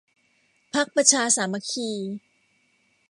[0.73, 1.89] พรรคประชาสามัคคี